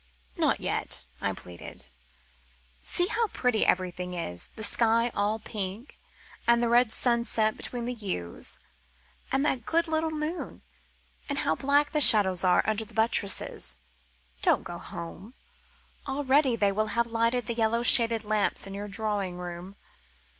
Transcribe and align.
"Not 0.35 0.59
yet," 0.59 1.05
I 1.21 1.31
pleaded. 1.33 1.89
"See 2.81 3.05
how 3.05 3.27
pretty 3.27 3.63
everything 3.63 4.15
is. 4.15 4.49
The 4.55 4.63
sky 4.63 5.11
all 5.13 5.37
pink, 5.37 5.99
and 6.47 6.57
the 6.63 6.69
red 6.69 6.91
sunset 6.91 7.55
between 7.55 7.85
the 7.85 7.93
yews, 7.93 8.59
and 9.31 9.45
that 9.45 9.63
good 9.63 9.87
little 9.87 10.09
moon. 10.09 10.63
And 11.29 11.37
how 11.45 11.53
black 11.53 11.91
the 11.91 12.01
shadows 12.01 12.43
are 12.43 12.63
under 12.65 12.83
the 12.83 12.95
buttresses. 12.95 13.77
Don't 14.41 14.63
go 14.63 14.79
home 14.79 15.35
already 16.07 16.55
they 16.55 16.71
will 16.71 16.87
have 16.97 17.05
lighted 17.05 17.45
the 17.45 17.53
yellow 17.53 17.83
shaded 17.83 18.23
lamps 18.23 18.65
in 18.65 18.73
your 18.73 18.87
drawing 18.87 19.37
room. 19.37 19.75